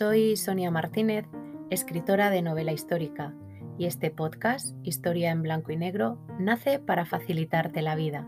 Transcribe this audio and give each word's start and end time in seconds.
Soy 0.00 0.34
Sonia 0.38 0.70
Martínez, 0.70 1.26
escritora 1.68 2.30
de 2.30 2.40
novela 2.40 2.72
histórica, 2.72 3.34
y 3.76 3.84
este 3.84 4.10
podcast, 4.10 4.74
Historia 4.82 5.30
en 5.30 5.42
Blanco 5.42 5.72
y 5.72 5.76
Negro, 5.76 6.16
nace 6.38 6.78
para 6.78 7.04
facilitarte 7.04 7.82
la 7.82 7.96
vida. 7.96 8.26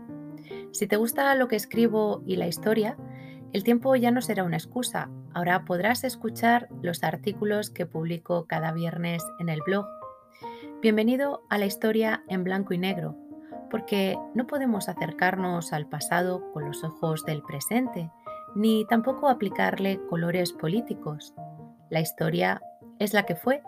Si 0.71 0.85
te 0.85 0.97
gusta 0.97 1.33
lo 1.33 1.47
que 1.47 1.55
escribo 1.55 2.21
y 2.27 2.35
la 2.35 2.45
historia, 2.45 2.95
el 3.53 3.63
tiempo 3.63 3.95
ya 3.95 4.11
no 4.11 4.21
será 4.21 4.43
una 4.43 4.57
excusa. 4.57 5.09
Ahora 5.33 5.65
podrás 5.65 6.03
escuchar 6.03 6.69
los 6.83 7.03
artículos 7.03 7.71
que 7.71 7.87
publico 7.87 8.45
cada 8.45 8.71
viernes 8.71 9.23
en 9.39 9.49
el 9.49 9.61
blog. 9.65 9.87
Bienvenido 10.79 11.41
a 11.49 11.57
la 11.57 11.65
historia 11.65 12.23
en 12.27 12.43
blanco 12.43 12.75
y 12.75 12.77
negro, 12.77 13.17
porque 13.71 14.15
no 14.35 14.45
podemos 14.45 14.89
acercarnos 14.89 15.73
al 15.73 15.89
pasado 15.89 16.51
con 16.51 16.65
los 16.65 16.83
ojos 16.83 17.25
del 17.25 17.41
presente, 17.41 18.11
ni 18.53 18.85
tampoco 18.85 19.27
aplicarle 19.27 19.99
colores 20.07 20.53
políticos. 20.53 21.33
La 21.93 22.01
historia 22.01 22.59
es 22.97 23.13
la 23.13 23.27
que 23.27 23.35
fue 23.35 23.61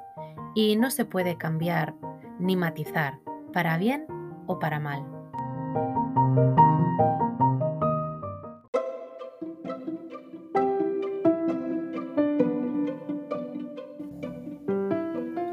y 0.56 0.78
no 0.78 0.90
se 0.90 1.06
puede 1.06 1.38
cambiar 1.38 1.94
ni 2.40 2.56
matizar, 2.56 3.20
para 3.54 3.78
bien 3.78 4.08
o 4.48 4.58
para 4.58 4.80
mal. 4.80 5.06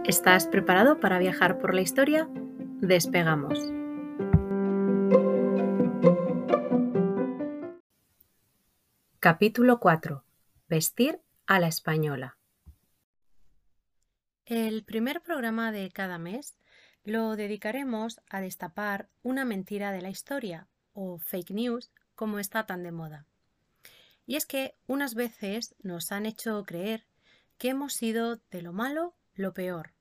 ¿Estás 0.06 0.46
preparado 0.46 0.98
para 0.98 1.18
viajar 1.18 1.58
por 1.58 1.74
la 1.74 1.82
historia? 1.82 2.26
Despegamos. 2.80 3.58
Capítulo 9.20 9.78
4. 9.78 10.24
Vestir 10.70 11.20
a 11.46 11.60
la 11.60 11.68
española. 11.68 12.38
El 14.44 14.82
primer 14.82 15.22
programa 15.22 15.70
de 15.70 15.88
cada 15.92 16.18
mes 16.18 16.56
lo 17.04 17.36
dedicaremos 17.36 18.20
a 18.28 18.40
destapar 18.40 19.08
una 19.22 19.44
mentira 19.44 19.92
de 19.92 20.02
la 20.02 20.10
historia, 20.10 20.66
o 20.94 21.18
fake 21.18 21.52
news, 21.52 21.92
como 22.16 22.40
está 22.40 22.66
tan 22.66 22.82
de 22.82 22.90
moda. 22.90 23.24
Y 24.26 24.34
es 24.34 24.44
que 24.44 24.74
unas 24.88 25.14
veces 25.14 25.76
nos 25.82 26.10
han 26.10 26.26
hecho 26.26 26.64
creer 26.64 27.06
que 27.56 27.68
hemos 27.68 27.92
sido 27.92 28.40
de 28.50 28.62
lo 28.62 28.72
malo 28.72 29.14
lo 29.34 29.54
peor, 29.54 29.92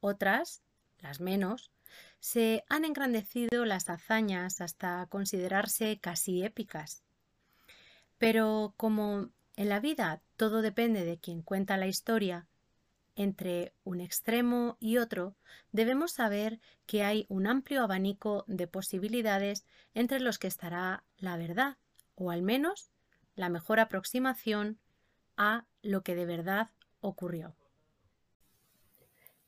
otras, 0.00 0.62
las 0.98 1.20
menos, 1.20 1.70
se 2.18 2.64
han 2.68 2.84
engrandecido 2.84 3.64
las 3.64 3.88
hazañas 3.88 4.60
hasta 4.60 5.06
considerarse 5.06 5.98
casi 6.00 6.42
épicas. 6.42 7.04
Pero 8.18 8.74
como 8.76 9.30
en 9.54 9.68
la 9.68 9.78
vida 9.78 10.22
todo 10.36 10.60
depende 10.60 11.04
de 11.04 11.18
quien 11.18 11.42
cuenta 11.42 11.76
la 11.76 11.86
historia, 11.86 12.48
entre 13.20 13.74
un 13.84 14.00
extremo 14.00 14.78
y 14.80 14.96
otro 14.96 15.36
debemos 15.72 16.12
saber 16.12 16.58
que 16.86 17.04
hay 17.04 17.26
un 17.28 17.46
amplio 17.46 17.82
abanico 17.82 18.46
de 18.46 18.66
posibilidades 18.66 19.66
entre 19.92 20.20
los 20.20 20.38
que 20.38 20.46
estará 20.46 21.04
la 21.18 21.36
verdad, 21.36 21.76
o 22.14 22.30
al 22.30 22.40
menos 22.40 22.90
la 23.34 23.50
mejor 23.50 23.78
aproximación 23.78 24.78
a 25.36 25.66
lo 25.82 26.02
que 26.02 26.14
de 26.14 26.24
verdad 26.24 26.70
ocurrió. 27.00 27.54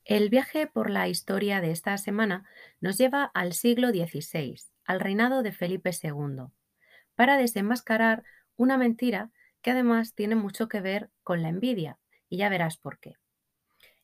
El 0.05 0.29
viaje 0.29 0.67
por 0.67 0.91
la 0.91 1.09
historia 1.09 1.63
de 1.63 1.71
esta 1.71 1.97
semana 1.97 2.45
nos 2.83 2.99
lleva 2.99 3.25
al 3.25 3.55
siglo 3.55 3.89
XVI, 3.89 4.61
al 4.85 5.01
reinado 5.01 5.43
de 5.43 5.53
Felipe 5.53 5.93
II, 5.93 6.49
para 7.15 7.39
desenmascarar 7.39 8.23
una 8.57 8.77
mentira 8.77 9.31
que 9.63 9.71
además 9.71 10.15
tiene 10.15 10.35
mucho 10.35 10.69
que 10.69 10.83
ver 10.83 11.09
con 11.23 11.41
la 11.41 11.49
envidia, 11.49 11.99
y 12.29 12.37
ya 12.37 12.51
verás 12.51 12.77
por 12.77 12.99
qué. 12.99 13.22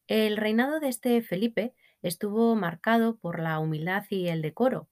El 0.09 0.39
reinado 0.39 0.81
de 0.81 0.89
este 0.89 1.21
Felipe 1.23 1.75
estuvo 2.01 2.57
marcado 2.57 3.19
por 3.19 3.41
la 3.41 3.59
humildad 3.59 4.05
y 4.09 4.29
el 4.29 4.41
decoro, 4.41 4.89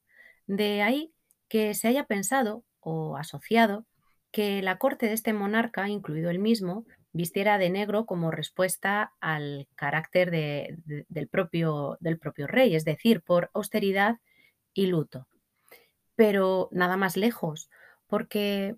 de 0.47 0.83
ahí 0.83 1.13
que 1.49 1.73
se 1.75 1.89
haya 1.89 2.05
pensado 2.05 2.65
o 2.81 3.17
asociado 3.17 3.87
que 4.31 4.61
la 4.61 4.77
corte 4.77 5.07
de 5.07 5.15
este 5.15 5.33
monarca, 5.33 5.89
incluido 5.89 6.29
el 6.29 6.39
mismo, 6.39 6.85
vistiera 7.13 7.57
de 7.57 7.71
negro 7.71 8.05
como 8.05 8.31
respuesta 8.31 9.15
al 9.21 9.67
carácter 9.75 10.31
del 10.31 11.29
propio 11.29 11.97
rey, 12.47 12.75
es 12.75 12.85
decir, 12.85 13.23
por 13.23 13.51
austeridad 13.55 14.17
y 14.75 14.89
luto. 14.89 15.27
Pero 16.15 16.69
nada 16.73 16.99
más 16.99 17.17
lejos, 17.17 17.71
porque 18.07 18.77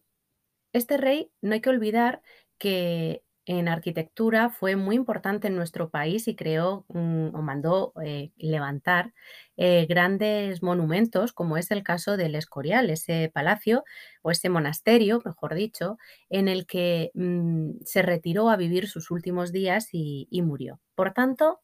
este 0.72 0.98
rey 0.98 1.32
no 1.40 1.54
hay 1.54 1.60
que 1.60 1.70
olvidar 1.70 2.22
que 2.58 3.24
en 3.48 3.66
arquitectura 3.66 4.50
fue 4.50 4.76
muy 4.76 4.94
importante 4.94 5.48
en 5.48 5.56
nuestro 5.56 5.88
país 5.88 6.28
y 6.28 6.36
creó 6.36 6.84
o 6.88 7.42
mandó 7.42 7.94
eh, 8.04 8.30
levantar 8.36 9.14
eh, 9.56 9.86
grandes 9.88 10.62
monumentos, 10.62 11.32
como 11.32 11.56
es 11.56 11.70
el 11.70 11.82
caso 11.82 12.18
del 12.18 12.34
Escorial, 12.34 12.90
ese 12.90 13.30
palacio 13.32 13.84
o 14.20 14.30
ese 14.30 14.50
monasterio, 14.50 15.22
mejor 15.24 15.54
dicho, 15.54 15.96
en 16.28 16.48
el 16.48 16.66
que 16.66 17.10
mm, 17.14 17.70
se 17.86 18.02
retiró 18.02 18.50
a 18.50 18.56
vivir 18.56 18.86
sus 18.86 19.10
últimos 19.10 19.50
días 19.50 19.88
y 19.92 20.28
murió. 20.42 20.78
Por 20.94 21.14
tanto, 21.14 21.60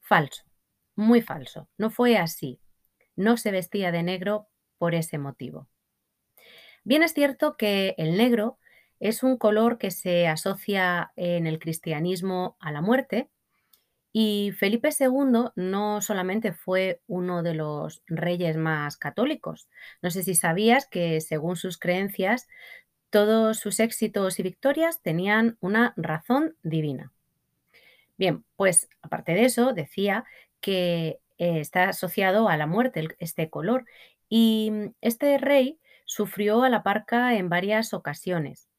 falso, 0.00 0.42
muy 0.96 1.22
falso. 1.22 1.68
No 1.78 1.90
fue 1.90 2.16
así. 2.16 2.58
No 3.14 3.36
se 3.36 3.52
vestía 3.52 3.92
de 3.92 4.02
negro 4.02 4.48
por 4.78 4.96
ese 4.96 5.18
motivo. 5.18 5.68
Bien 6.82 7.02
es 7.02 7.14
cierto 7.14 7.56
que 7.56 7.94
el 7.98 8.16
negro 8.16 8.58
es 9.00 9.22
un 9.22 9.36
color 9.38 9.78
que 9.78 9.90
se 9.90 10.28
asocia 10.28 11.12
en 11.16 11.46
el 11.46 11.58
cristianismo 11.58 12.56
a 12.60 12.70
la 12.70 12.82
muerte 12.82 13.30
y 14.12 14.52
Felipe 14.58 14.90
II 14.98 15.50
no 15.54 16.00
solamente 16.00 16.52
fue 16.52 17.00
uno 17.06 17.42
de 17.42 17.54
los 17.54 18.02
reyes 18.06 18.56
más 18.56 18.96
católicos. 18.96 19.68
No 20.02 20.10
sé 20.10 20.22
si 20.22 20.34
sabías 20.34 20.86
que 20.86 21.20
según 21.20 21.56
sus 21.56 21.78
creencias 21.78 22.48
todos 23.10 23.58
sus 23.58 23.80
éxitos 23.80 24.38
y 24.38 24.42
victorias 24.42 25.02
tenían 25.02 25.56
una 25.60 25.94
razón 25.96 26.56
divina. 26.62 27.12
Bien, 28.18 28.44
pues 28.56 28.88
aparte 29.02 29.32
de 29.32 29.44
eso, 29.44 29.72
decía 29.72 30.24
que 30.60 31.20
eh, 31.38 31.60
está 31.60 31.88
asociado 31.88 32.48
a 32.48 32.56
la 32.56 32.66
muerte 32.66 33.08
este 33.18 33.48
color 33.48 33.86
y 34.28 34.92
este 35.00 35.38
rey 35.38 35.80
sufrió 36.04 36.62
a 36.62 36.68
la 36.68 36.82
parca 36.82 37.34
en 37.36 37.48
varias 37.48 37.94
ocasiones. 37.94 38.69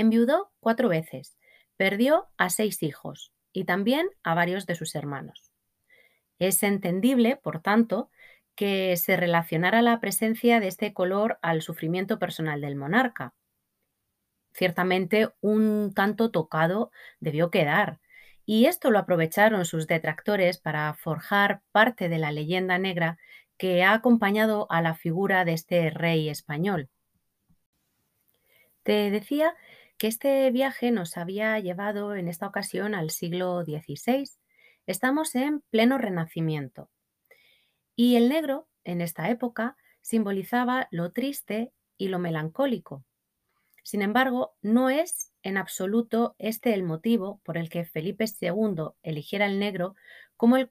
Enviudó 0.00 0.50
cuatro 0.60 0.88
veces, 0.88 1.36
perdió 1.76 2.30
a 2.38 2.48
seis 2.48 2.82
hijos 2.82 3.34
y 3.52 3.64
también 3.64 4.08
a 4.22 4.32
varios 4.32 4.64
de 4.64 4.74
sus 4.74 4.94
hermanos. 4.94 5.52
Es 6.38 6.62
entendible, 6.62 7.36
por 7.36 7.60
tanto, 7.60 8.08
que 8.54 8.96
se 8.96 9.18
relacionara 9.18 9.82
la 9.82 10.00
presencia 10.00 10.58
de 10.58 10.68
este 10.68 10.94
color 10.94 11.38
al 11.42 11.60
sufrimiento 11.60 12.18
personal 12.18 12.62
del 12.62 12.76
monarca. 12.76 13.34
Ciertamente 14.54 15.34
un 15.42 15.92
tanto 15.94 16.30
tocado 16.30 16.92
debió 17.18 17.50
quedar, 17.50 18.00
y 18.46 18.64
esto 18.64 18.90
lo 18.90 19.00
aprovecharon 19.00 19.66
sus 19.66 19.86
detractores 19.86 20.56
para 20.56 20.94
forjar 20.94 21.60
parte 21.72 22.08
de 22.08 22.16
la 22.16 22.32
leyenda 22.32 22.78
negra 22.78 23.18
que 23.58 23.84
ha 23.84 23.92
acompañado 23.92 24.66
a 24.70 24.80
la 24.80 24.94
figura 24.94 25.44
de 25.44 25.52
este 25.52 25.90
rey 25.90 26.30
español. 26.30 26.88
Te 28.82 29.10
decía 29.10 29.54
que 30.00 30.06
este 30.06 30.50
viaje 30.50 30.92
nos 30.92 31.18
había 31.18 31.58
llevado 31.58 32.16
en 32.16 32.26
esta 32.26 32.46
ocasión 32.46 32.94
al 32.94 33.10
siglo 33.10 33.62
XVI. 33.64 34.30
Estamos 34.86 35.34
en 35.34 35.60
pleno 35.68 35.98
renacimiento. 35.98 36.88
Y 37.96 38.16
el 38.16 38.30
negro, 38.30 38.66
en 38.82 39.02
esta 39.02 39.28
época, 39.28 39.76
simbolizaba 40.00 40.88
lo 40.90 41.12
triste 41.12 41.74
y 41.98 42.08
lo 42.08 42.18
melancólico. 42.18 43.04
Sin 43.84 44.00
embargo, 44.00 44.54
no 44.62 44.88
es 44.88 45.34
en 45.42 45.58
absoluto 45.58 46.34
este 46.38 46.72
el 46.72 46.82
motivo 46.82 47.42
por 47.44 47.58
el 47.58 47.68
que 47.68 47.84
Felipe 47.84 48.24
II 48.40 48.92
eligiera 49.02 49.44
el 49.44 49.58
negro 49.58 49.96
como 50.38 50.56
el, 50.56 50.66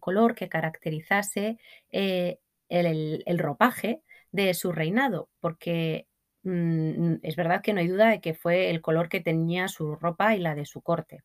color 0.00 0.34
que 0.34 0.48
caracterizase 0.48 1.56
eh, 1.92 2.40
el 2.68 3.38
ropaje 3.38 4.02
de 4.32 4.54
su 4.54 4.72
reinado, 4.72 5.30
porque 5.38 6.08
Mm, 6.44 7.16
es 7.22 7.36
verdad 7.36 7.62
que 7.62 7.72
no 7.72 7.80
hay 7.80 7.88
duda 7.88 8.08
de 8.08 8.20
que 8.20 8.34
fue 8.34 8.70
el 8.70 8.80
color 8.80 9.08
que 9.08 9.20
tenía 9.20 9.68
su 9.68 9.94
ropa 9.94 10.34
y 10.34 10.40
la 10.40 10.54
de 10.54 10.66
su 10.66 10.82
corte. 10.82 11.22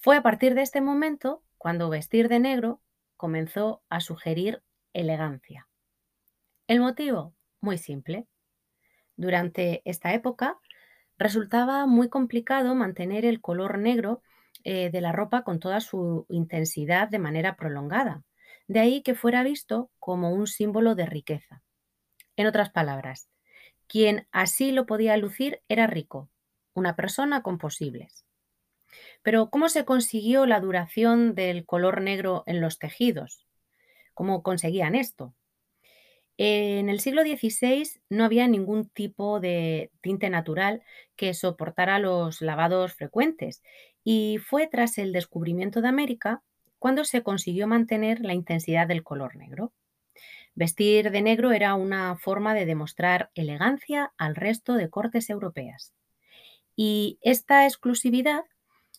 Fue 0.00 0.16
a 0.16 0.22
partir 0.22 0.54
de 0.54 0.62
este 0.62 0.80
momento 0.80 1.42
cuando 1.58 1.88
vestir 1.88 2.28
de 2.28 2.40
negro 2.40 2.80
comenzó 3.16 3.82
a 3.88 4.00
sugerir 4.00 4.62
elegancia. 4.92 5.68
El 6.66 6.80
motivo, 6.80 7.34
muy 7.60 7.78
simple. 7.78 8.26
Durante 9.16 9.82
esta 9.84 10.12
época 10.12 10.58
resultaba 11.18 11.86
muy 11.86 12.08
complicado 12.08 12.74
mantener 12.74 13.24
el 13.24 13.40
color 13.40 13.78
negro 13.78 14.22
eh, 14.64 14.90
de 14.90 15.00
la 15.00 15.12
ropa 15.12 15.44
con 15.44 15.60
toda 15.60 15.80
su 15.80 16.26
intensidad 16.28 17.08
de 17.08 17.20
manera 17.20 17.56
prolongada. 17.56 18.24
De 18.66 18.80
ahí 18.80 19.02
que 19.02 19.14
fuera 19.14 19.44
visto 19.44 19.90
como 20.00 20.32
un 20.32 20.46
símbolo 20.48 20.94
de 20.94 21.06
riqueza. 21.06 21.62
En 22.36 22.46
otras 22.46 22.70
palabras, 22.70 23.28
quien 23.92 24.26
así 24.32 24.72
lo 24.72 24.86
podía 24.86 25.18
lucir 25.18 25.60
era 25.68 25.86
rico, 25.86 26.30
una 26.72 26.96
persona 26.96 27.42
con 27.42 27.58
posibles. 27.58 28.24
Pero 29.22 29.50
¿cómo 29.50 29.68
se 29.68 29.84
consiguió 29.84 30.46
la 30.46 30.60
duración 30.60 31.34
del 31.34 31.66
color 31.66 32.00
negro 32.00 32.42
en 32.46 32.62
los 32.62 32.78
tejidos? 32.78 33.46
¿Cómo 34.14 34.42
conseguían 34.42 34.94
esto? 34.94 35.34
En 36.38 36.88
el 36.88 37.00
siglo 37.00 37.20
XVI 37.20 38.00
no 38.08 38.24
había 38.24 38.48
ningún 38.48 38.88
tipo 38.88 39.40
de 39.40 39.90
tinte 40.00 40.30
natural 40.30 40.82
que 41.14 41.34
soportara 41.34 41.98
los 41.98 42.40
lavados 42.40 42.94
frecuentes 42.94 43.62
y 44.02 44.38
fue 44.38 44.68
tras 44.68 44.96
el 44.96 45.12
descubrimiento 45.12 45.82
de 45.82 45.88
América 45.88 46.42
cuando 46.78 47.04
se 47.04 47.22
consiguió 47.22 47.68
mantener 47.68 48.20
la 48.22 48.32
intensidad 48.32 48.86
del 48.86 49.02
color 49.02 49.36
negro. 49.36 49.74
Vestir 50.54 51.10
de 51.10 51.22
negro 51.22 51.52
era 51.52 51.74
una 51.74 52.16
forma 52.16 52.54
de 52.54 52.66
demostrar 52.66 53.30
elegancia 53.34 54.12
al 54.18 54.34
resto 54.34 54.74
de 54.74 54.90
cortes 54.90 55.30
europeas. 55.30 55.94
Y 56.76 57.18
esta 57.22 57.64
exclusividad 57.64 58.44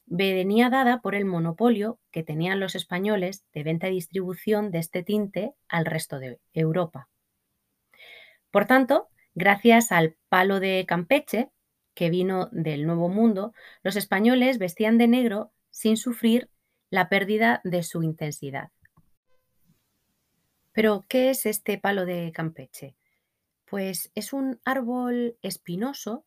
venía 0.05 0.69
dada 0.69 1.01
por 1.01 1.15
el 1.15 1.25
monopolio 1.25 1.99
que 2.11 2.23
tenían 2.23 2.59
los 2.59 2.75
españoles 2.75 3.45
de 3.53 3.63
venta 3.63 3.87
y 3.87 3.91
distribución 3.93 4.71
de 4.71 4.79
este 4.79 5.03
tinte 5.03 5.53
al 5.67 5.85
resto 5.85 6.19
de 6.19 6.39
Europa. 6.53 7.09
Por 8.51 8.65
tanto, 8.65 9.07
gracias 9.33 9.91
al 9.91 10.15
palo 10.29 10.59
de 10.59 10.85
Campeche, 10.87 11.49
que 11.95 12.09
vino 12.09 12.49
del 12.51 12.85
Nuevo 12.85 13.09
Mundo, 13.09 13.53
los 13.83 13.95
españoles 13.95 14.57
vestían 14.57 14.97
de 14.97 15.07
negro 15.07 15.51
sin 15.69 15.97
sufrir 15.97 16.49
la 16.89 17.09
pérdida 17.09 17.61
de 17.63 17.83
su 17.83 18.03
intensidad. 18.03 18.69
Pero, 20.73 21.05
¿qué 21.07 21.29
es 21.29 21.45
este 21.45 21.77
palo 21.77 22.05
de 22.05 22.31
Campeche? 22.33 22.95
Pues 23.65 24.11
es 24.15 24.33
un 24.33 24.59
árbol 24.65 25.37
espinoso 25.41 26.25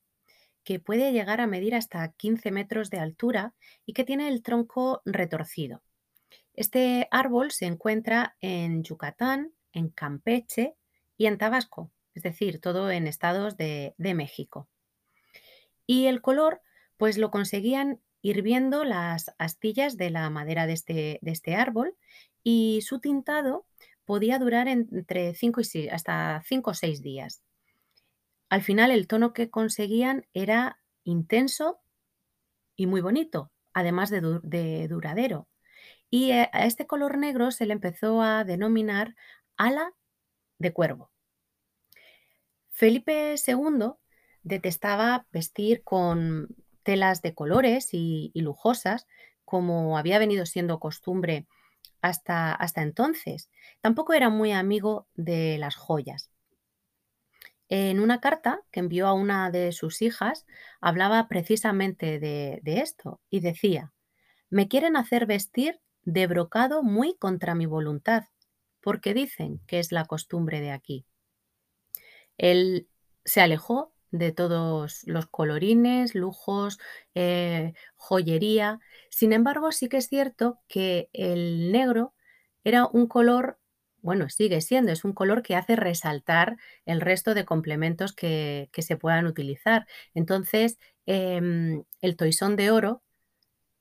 que 0.63 0.79
puede 0.81 1.13
llegar 1.13 1.41
a 1.41 1.47
medir 1.47 1.75
hasta 1.75 2.09
15 2.13 2.51
metros 2.53 2.91
de 2.91 2.99
altura 2.99 3.55
y 3.85 3.93
que 3.93 4.05
tiene 4.05 4.29
el 4.29 4.43
tronco 4.43 5.03
retorcido. 5.05 5.83
Este 6.55 7.07
árbol 7.11 7.51
se 7.51 7.67
encuentra 7.67 8.37
en 8.41 8.83
Yucatán, 8.83 9.53
en 9.73 9.91
Campeche 9.91 10.75
y 11.17 11.27
en 11.27 11.39
Tabasco, 11.39 11.91
es 12.15 12.23
decir, 12.23 12.61
todo 12.61 12.91
en 12.91 13.07
estados 13.07 13.57
de, 13.57 13.95
México. 13.99 14.69
Y 15.87 16.07
el 16.07 16.23
color, 16.23 16.63
pues 16.97 17.19
lo 17.19 17.31
conseguían 17.31 18.01
hirviendo 18.23 18.85
las 18.85 19.35
astillas 19.39 19.97
de 19.97 20.11
la 20.11 20.31
madera 20.31 20.67
de 20.67 20.73
este, 20.73 21.19
de 21.21 21.31
este 21.31 21.55
árbol 21.55 21.95
y 22.43 22.81
su 22.83 23.01
tintado 23.01 23.67
podía 24.07 24.39
durar 24.39 24.69
entre 24.69 25.35
5 25.35 25.61
y 25.75 25.89
hasta 25.89 26.43
5 26.47 26.71
o 26.71 26.75
6 26.75 27.03
días. 27.03 27.43
Al 28.49 28.63
final 28.63 28.91
el 28.91 29.07
tono 29.07 29.33
que 29.33 29.51
conseguían 29.51 30.27
era 30.33 30.79
intenso 31.05 31.81
y 32.77 32.87
muy 32.87 33.03
bonito, 33.03 33.51
además 33.75 34.09
de, 34.11 34.41
de 34.43 34.89
duradero. 34.89 35.49
Y 36.09 36.31
a 36.31 36.45
este 36.45 36.87
color 36.87 37.19
negro 37.19 37.51
se 37.51 37.67
le 37.67 37.73
empezó 37.73 38.23
a 38.23 38.45
denominar 38.45 39.17
ala 39.57 39.93
de 40.59 40.73
cuervo. 40.73 41.11
Felipe 42.71 43.35
II 43.47 43.93
detestaba 44.43 45.27
vestir 45.33 45.83
con 45.83 46.49
telas 46.83 47.23
de 47.23 47.35
colores 47.35 47.89
y, 47.93 48.31
lujosas, 48.35 49.07
como 49.45 49.99
había 49.99 50.19
venido 50.19 50.47
siendo 50.47 50.79
costumbre 50.79 51.47
hasta, 52.01 52.53
hasta 52.53 52.83
entonces. 52.83 53.51
Tampoco 53.81 54.13
era 54.13 54.31
muy 54.31 54.53
amigo 54.53 55.07
de 55.15 55.59
las 55.59 55.77
joyas. 55.77 56.31
En 57.69 57.99
una 57.99 58.21
carta 58.21 58.61
que 58.71 58.81
envió 58.81 59.09
a 59.09 59.13
una 59.13 59.51
de 59.51 59.73
sus 59.73 60.01
hijas, 60.03 60.47
hablaba 60.81 61.27
precisamente 61.27 62.21
de, 62.21 62.61
de, 62.63 62.81
esto 62.81 63.21
y 63.29 63.41
decía, 63.41 63.93
me 64.51 64.69
quieren 64.69 64.97
hacer 64.97 65.27
vestir 65.27 65.81
de 66.05 66.29
brocado 66.29 66.85
muy 66.85 67.17
contra 67.17 67.57
mi 67.57 67.67
voluntad, 67.67 68.25
porque 68.81 69.15
dicen 69.15 69.61
que 69.67 69.81
es 69.81 69.91
la 69.91 70.05
costumbre 70.05 70.61
de 70.61 70.71
aquí. 70.71 71.05
Él 72.39 72.89
se 73.25 73.41
alejó 73.41 73.93
de 74.11 74.33
todos 74.33 75.03
los 75.05 75.27
colorines, 75.27 76.15
lujos, 76.15 76.79
eh, 77.15 77.75
joyería. 77.97 78.81
Sin 79.11 79.33
embargo, 79.33 79.73
sí 79.73 79.89
que 79.89 79.99
es 79.99 80.09
cierto 80.09 80.61
que 80.69 81.09
el 81.13 81.73
negro 81.73 82.15
era 82.65 82.87
un 82.87 83.07
color, 83.07 83.59
bueno, 84.03 84.29
sigue 84.29 84.61
siendo, 84.61 84.93
es 84.93 85.05
un 85.05 85.13
color 85.13 85.43
que 85.43 85.57
hace 85.57 85.77
resaltar 85.77 86.57
el 86.85 87.01
resto 87.01 87.35
de 87.35 87.45
complementos 87.45 88.13
que, 88.13 88.71
se 88.79 88.97
puedan 88.97 89.27
utilizar. 89.27 89.87
Entonces, 90.15 90.79
em, 91.07 91.85
el 92.01 92.17
toisón 92.17 92.57
de 92.57 92.71
oro 92.71 93.03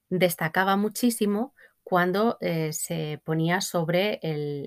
destacaba 0.10 0.76
muchísimo 0.78 1.55
cuando 1.86 2.40
eh, 2.42 2.74
se 2.74 3.22
ponía 3.24 3.62
sobre 3.62 4.20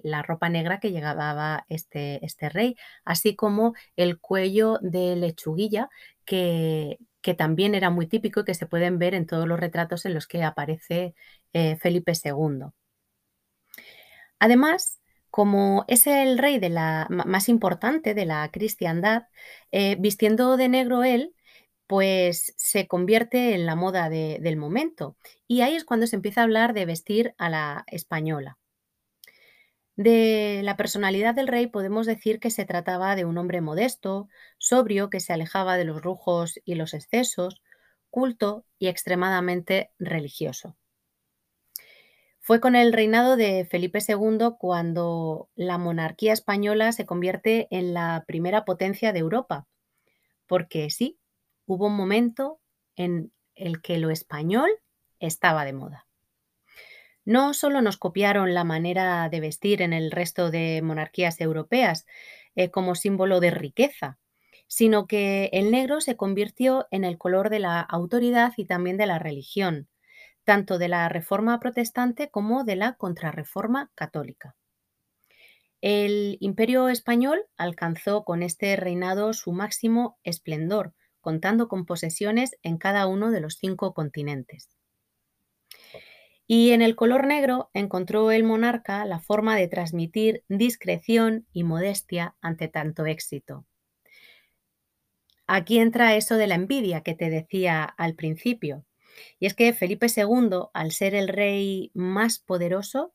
la 0.05 0.23
ropa 0.23 0.49
negra 0.49 0.79
que 0.79 0.93
llevaba 0.93 1.67
este, 1.69 2.25
este, 2.25 2.49
rey, 2.49 2.77
así 3.05 3.35
como 3.35 3.75
el 3.97 4.21
cuello 4.21 4.79
de 4.83 5.17
lechuguilla, 5.17 5.91
que, 6.25 6.99
también 7.37 7.75
era 7.75 7.91
muy 7.91 8.07
típico 8.07 8.41
y 8.41 8.45
que 8.45 8.55
se 8.55 8.67
pueden 8.67 8.99
ver 8.99 9.15
en 9.15 9.27
todos 9.27 9.47
los 9.47 9.61
retratos 9.61 10.07
en 10.07 10.15
los 10.15 10.27
que 10.27 10.45
aparece 10.45 11.15
eh, 11.53 11.77
Felipe 11.77 12.13
II. 12.25 12.71
Además, 14.39 15.01
como 15.31 15.85
es 15.89 16.07
el 16.07 16.39
rey 16.39 16.59
de 16.59 16.71
la, 16.71 17.07
más 17.11 17.49
importante 17.49 18.15
de 18.15 18.27
la 18.27 18.49
cristiandad, 18.51 19.25
eh, 19.73 19.97
vistiendo 19.99 20.57
de 20.57 20.69
negro 20.69 21.05
él, 21.05 21.35
pues 21.89 22.53
se 22.57 22.87
convierte 22.87 23.55
en 23.55 23.67
la 23.67 23.75
moda 23.75 24.11
del 24.11 24.57
momento. 24.57 25.17
Y 25.49 25.63
ahí 25.63 25.75
es 25.75 25.85
cuando 25.85 26.07
se 26.07 26.17
empieza 26.17 26.43
a 26.43 26.45
hablar 26.45 26.75
de 26.75 26.85
vestir 26.85 27.35
a 27.39 27.49
la 27.49 27.85
española. 27.89 28.59
De 29.97 30.61
la 30.63 30.77
personalidad 30.77 31.35
del 31.35 31.49
rey 31.49 31.67
podemos 31.67 32.07
decir 32.07 32.39
que 32.41 32.51
se 32.51 32.67
trataba 32.67 33.17
de 33.17 33.25
un 33.25 33.39
hombre 33.39 33.63
modesto, 33.63 34.29
sobrio, 34.59 35.09
que 35.09 35.19
se 35.19 35.33
alejaba 35.33 35.79
de 35.79 35.87
los 35.87 36.05
lujos 36.05 36.61
y 36.65 36.75
los 36.75 36.93
excesos, 36.93 37.63
culto 38.11 38.67
y 38.79 38.89
extremadamente 38.89 39.91
religioso. 39.99 40.77
Fue 42.39 42.61
con 42.61 42.77
el 42.77 42.93
reinado 42.93 43.37
de 43.37 43.65
Felipe 43.65 44.01
II 44.07 44.57
cuando 44.59 45.49
la 45.55 45.79
monarquía 45.79 46.35
española 46.35 46.93
se 46.93 47.07
convierte 47.07 47.67
en 47.71 47.95
la 47.95 48.25
primera 48.27 48.67
potencia 48.67 49.15
de 49.15 49.21
Europa, 49.21 49.67
porque 50.47 50.91
sí, 50.91 51.19
hubo 51.69 51.87
un 51.87 51.97
momento 51.97 52.61
en 52.97 53.31
el 53.55 53.81
que 53.83 53.99
lo 53.99 54.11
español 54.11 54.71
estaba 55.21 55.65
de 55.65 55.75
moda. 55.75 56.07
No 57.25 57.53
solo 57.53 57.83
nos 57.83 57.99
copiaron 57.99 58.55
la 58.55 58.65
manera 58.65 59.29
de 59.29 59.41
vestir 59.41 59.83
en 59.83 59.93
el 59.93 60.11
resto 60.11 60.51
de 60.51 60.81
monarquías 60.83 61.41
europeas 61.41 62.07
eh, 62.57 62.71
como 62.71 62.95
símbolo 62.95 63.39
de 63.39 63.51
riqueza, 63.51 64.19
sino 64.67 65.07
que 65.07 65.51
el 65.53 65.71
negro 65.71 66.01
se 66.01 66.17
convirtió 66.17 66.87
en 66.91 67.05
el 67.05 67.19
color 67.19 67.51
de 67.51 67.59
la 67.59 67.81
autoridad 67.81 68.55
y 68.57 68.65
también 68.65 68.97
de 68.97 69.07
la 69.07 69.19
religión, 69.19 69.89
tanto 70.45 70.79
de 70.79 70.89
la 70.89 71.09
reforma 71.11 71.61
protestante 71.61 72.31
como 72.31 72.65
de 72.65 72.77
la 72.77 72.95
contrarreforma 72.95 73.91
católica. 73.95 74.57
El 75.83 76.39
imperio 76.41 76.89
español 76.89 77.45
alcanzó 77.59 78.25
con 78.25 78.43
este 78.43 78.75
reinado 78.77 79.35
su 79.35 79.53
máximo 79.53 80.19
esplendor, 80.25 80.95
contando 81.21 81.69
con 81.69 81.87
posesiones 81.87 82.57
en 82.63 82.79
cada 82.79 83.07
uno 83.07 83.31
de 83.31 83.41
los 83.41 83.57
cinco 83.57 83.95
continentes. 83.95 84.69
Y 86.47 86.71
en 86.71 86.81
el 86.81 86.97
color 86.97 87.27
negro 87.27 87.71
encontró 87.75 88.31
el 88.31 88.43
monarca 88.43 89.05
la 89.05 89.21
forma 89.21 89.55
de 89.57 89.69
transmitir 89.69 90.45
discreción 90.49 91.47
y 91.53 91.63
modestia 91.63 92.37
ante 92.41 92.69
tanto 92.69 93.05
éxito. 93.05 93.67
Aquí 95.47 95.79
entra 95.79 96.17
eso 96.17 96.37
de 96.37 96.47
la 96.47 96.55
envidia 96.55 97.03
que 97.03 97.15
te 97.15 97.31
decía 97.31 97.85
al 97.85 98.15
principio. 98.15 98.85
Y 99.39 99.47
es 99.47 99.55
que 99.55 99.73
Felipe 99.73 100.07
II, 100.15 100.69
al 100.73 100.93
ser 100.93 101.15
el 101.15 101.29
rey 101.29 101.91
más 101.95 102.39
poderoso, 102.39 103.15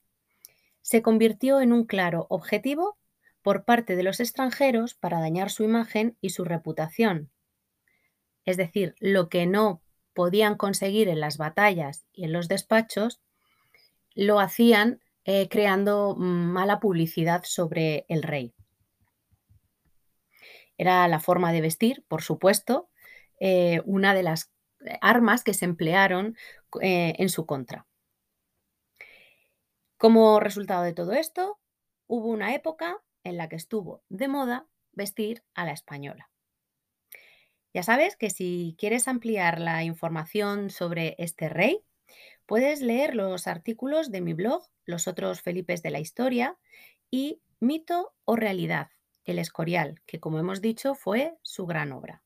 se 0.81 1.01
convirtió 1.01 1.61
en 1.61 1.73
un 1.73 1.85
claro 1.85 2.27
objetivo 2.29 2.97
por 3.41 3.65
parte 3.65 3.95
de 3.95 4.03
los 4.03 4.19
extranjeros 4.19 4.95
para 4.95 5.19
dañar 5.19 5.49
su 5.49 5.63
imagen 5.63 6.17
y 6.21 6.29
su 6.31 6.43
reputación, 6.43 7.29
es 8.45 8.57
decir, 8.57 8.95
lo 8.99 9.29
que 9.29 9.45
no 9.45 9.81
podían 10.13 10.55
conseguir 10.55 11.07
en 11.09 11.19
las 11.19 11.37
batallas 11.37 12.05
y 12.13 12.25
en 12.25 12.33
los 12.33 12.47
despachos, 12.47 13.21
lo 14.13 14.39
hacían 14.39 15.01
eh, 15.25 15.47
creando 15.49 16.15
mala 16.15 16.79
publicidad 16.79 17.43
sobre 17.45 18.05
el 18.09 18.23
rey. 18.23 18.53
Era 20.77 21.07
la 21.07 21.19
forma 21.19 21.51
de 21.51 21.61
vestir, 21.61 22.03
por 22.07 22.21
supuesto, 22.21 22.89
eh, 23.39 23.81
una 23.85 24.13
de 24.13 24.23
las 24.23 24.51
armas 25.01 25.43
que 25.43 25.53
se 25.53 25.65
emplearon 25.65 26.35
eh, 26.81 27.13
en 27.17 27.29
su 27.29 27.45
contra. 27.45 27.87
Como 29.97 30.39
resultado 30.39 30.83
de 30.83 30.93
todo 30.93 31.13
esto, 31.13 31.59
hubo 32.07 32.27
una 32.27 32.53
época 32.53 32.97
en 33.23 33.37
la 33.37 33.47
que 33.47 33.55
estuvo 33.55 34.03
de 34.09 34.27
moda 34.27 34.67
vestir 34.91 35.43
a 35.53 35.65
la 35.65 35.71
española. 35.71 36.32
Ya 37.73 37.83
sabes 37.83 38.15
que 38.15 38.29
si 38.29 38.75
quieres 38.77 39.07
ampliar 39.07 39.59
la 39.59 39.83
información 39.83 40.69
sobre 40.69 41.15
este 41.17 41.49
rey, 41.49 41.83
Puedes 42.45 42.81
leer 42.81 43.15
los 43.15 43.47
artículos 43.47 44.11
de 44.11 44.21
mi 44.21 44.33
blog, 44.33 44.63
Los 44.85 45.07
otros 45.07 45.41
Felipes 45.41 45.81
de 45.81 45.91
la 45.91 45.99
historia, 45.99 46.57
y 47.09 47.41
Mito 47.59 48.13
o 48.25 48.35
Realidad, 48.35 48.89
El 49.23 49.39
Escorial, 49.39 50.01
que 50.05 50.19
como 50.19 50.39
hemos 50.39 50.61
dicho 50.61 50.95
fue 50.95 51.37
su 51.41 51.65
gran 51.65 51.93
obra. 51.93 52.23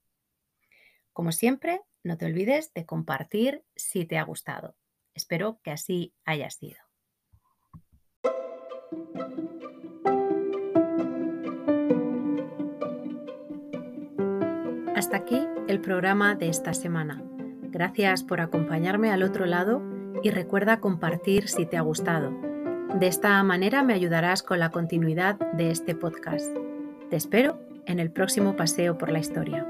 Como 1.13 1.32
siempre, 1.32 1.82
no 2.04 2.18
te 2.18 2.25
olvides 2.25 2.74
de 2.74 2.86
compartir 2.86 3.63
si 3.75 4.06
te 4.06 4.18
ha 4.18 4.24
gustado. 4.24 4.75
Espero 5.13 5.60
que 5.63 5.72
así 5.72 6.13
haya 6.25 6.50
sido. 6.50 6.87
Hasta 14.98 15.18
aquí 15.18 15.39
el 15.68 15.80
programa 15.80 16.34
de 16.34 16.50
esta 16.50 16.74
semana. 16.74 17.22
Gracias 17.62 18.24
por 18.24 18.42
acompañarme 18.42 19.12
al 19.12 19.22
otro 19.22 19.46
lado 19.46 19.80
y 20.24 20.32
recuerda 20.32 20.80
compartir 20.80 21.50
si 21.50 21.68
te 21.68 21.77
ha 21.77 21.82
gustado. 21.82 22.32
De 22.96 23.06
esta 23.06 23.44
manera 23.44 23.84
me 23.84 23.94
ayudarás 23.94 24.42
con 24.42 24.58
la 24.58 24.72
continuidad 24.72 25.38
de 25.54 25.70
este 25.70 25.94
podcast. 25.94 26.48
Te 27.12 27.16
espero 27.16 27.60
en 27.86 28.00
el 28.00 28.10
próximo 28.10 28.56
paseo 28.56 28.98
por 28.98 29.12
la 29.12 29.20
historia. 29.20 29.68